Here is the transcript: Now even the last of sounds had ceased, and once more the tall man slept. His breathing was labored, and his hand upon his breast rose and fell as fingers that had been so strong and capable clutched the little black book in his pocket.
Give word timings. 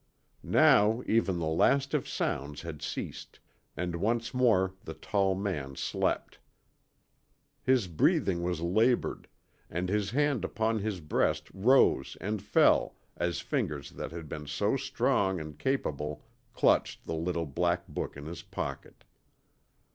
Now 0.41 1.03
even 1.05 1.37
the 1.37 1.45
last 1.45 1.93
of 1.93 2.07
sounds 2.07 2.63
had 2.63 2.81
ceased, 2.81 3.39
and 3.77 3.95
once 3.97 4.33
more 4.33 4.73
the 4.83 4.95
tall 4.95 5.35
man 5.35 5.75
slept. 5.75 6.39
His 7.61 7.87
breathing 7.87 8.41
was 8.41 8.61
labored, 8.61 9.27
and 9.69 9.89
his 9.89 10.09
hand 10.09 10.43
upon 10.43 10.79
his 10.79 11.01
breast 11.01 11.51
rose 11.53 12.17
and 12.19 12.41
fell 12.41 12.95
as 13.15 13.41
fingers 13.41 13.91
that 13.91 14.09
had 14.11 14.27
been 14.27 14.47
so 14.47 14.75
strong 14.75 15.39
and 15.39 15.59
capable 15.59 16.23
clutched 16.51 17.05
the 17.05 17.13
little 17.13 17.45
black 17.45 17.87
book 17.87 18.17
in 18.17 18.25
his 18.25 18.41
pocket. 18.41 19.03